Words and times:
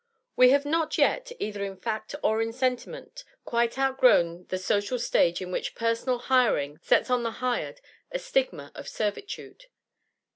We 0.35 0.49
have 0.49 0.65
not 0.65 0.97
yet, 0.97 1.31
either 1.37 1.63
in 1.63 1.77
fact 1.77 2.15
or 2.23 2.41
in 2.41 2.53
sentiment, 2.53 3.23
quite 3.45 3.77
outgrown 3.77 4.47
the 4.47 4.57
social 4.57 4.97
stage 4.97 5.43
in 5.43 5.51
which 5.51 5.75
personal 5.75 6.17
hiring 6.17 6.79
sets 6.81 7.11
on 7.11 7.21
the 7.21 7.33
hired 7.37 7.81
a 8.11 8.17
stigma 8.17 8.71
of 8.73 8.87
servitude. 8.87 9.65